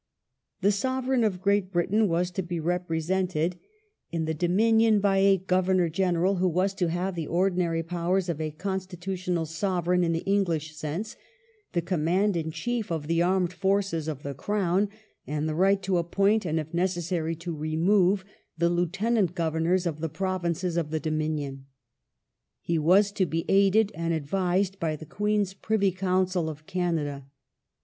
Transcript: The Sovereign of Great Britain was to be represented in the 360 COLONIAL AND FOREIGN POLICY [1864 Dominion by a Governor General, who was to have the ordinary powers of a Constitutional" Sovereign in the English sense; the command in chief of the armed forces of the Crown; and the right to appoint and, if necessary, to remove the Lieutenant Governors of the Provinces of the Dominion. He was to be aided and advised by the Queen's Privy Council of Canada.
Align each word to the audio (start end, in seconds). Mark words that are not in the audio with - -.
The 0.61 0.71
Sovereign 0.71 1.23
of 1.23 1.43
Great 1.43 1.71
Britain 1.71 2.07
was 2.07 2.31
to 2.31 2.41
be 2.41 2.59
represented 2.59 3.59
in 4.11 4.25
the 4.25 4.33
360 4.33 4.47
COLONIAL 4.47 4.93
AND 4.95 4.99
FOREIGN 4.99 4.99
POLICY 4.99 4.99
[1864 4.99 4.99
Dominion 4.99 4.99
by 4.99 5.17
a 5.19 5.45
Governor 5.45 5.89
General, 5.89 6.35
who 6.37 6.47
was 6.47 6.73
to 6.73 6.87
have 6.89 7.13
the 7.15 7.27
ordinary 7.27 7.83
powers 7.83 8.27
of 8.27 8.41
a 8.41 8.49
Constitutional" 8.49 9.45
Sovereign 9.61 10.03
in 10.03 10.13
the 10.13 10.25
English 10.25 10.75
sense; 10.75 11.15
the 11.73 11.83
command 11.83 12.35
in 12.35 12.49
chief 12.49 12.91
of 12.91 13.05
the 13.05 13.21
armed 13.21 13.53
forces 13.53 14.07
of 14.07 14.23
the 14.23 14.33
Crown; 14.33 14.89
and 15.27 15.47
the 15.47 15.53
right 15.53 15.83
to 15.83 15.99
appoint 15.99 16.45
and, 16.47 16.59
if 16.59 16.73
necessary, 16.73 17.35
to 17.35 17.55
remove 17.55 18.25
the 18.57 18.69
Lieutenant 18.71 19.35
Governors 19.35 19.85
of 19.85 19.99
the 19.99 20.09
Provinces 20.09 20.77
of 20.77 20.89
the 20.89 20.99
Dominion. 20.99 21.67
He 22.59 22.79
was 22.79 23.11
to 23.11 23.27
be 23.27 23.45
aided 23.47 23.91
and 23.93 24.15
advised 24.15 24.79
by 24.79 24.95
the 24.95 25.05
Queen's 25.05 25.53
Privy 25.53 25.91
Council 25.91 26.49
of 26.49 26.65
Canada. 26.65 27.27